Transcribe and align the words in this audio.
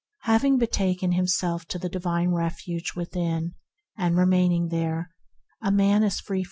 Having 0.23 0.57
betaken 0.57 1.11
himself 1.13 1.67
to 1.67 1.77
the 1.77 1.87
Divine 1.87 2.29
Refuge 2.31 2.93
within, 2.95 3.53
and 3.95 4.17
remaining 4.17 4.69
there, 4.69 5.11
a 5.61 5.71
man 5.71 6.01
is 6.01 6.19
free. 6.19 6.39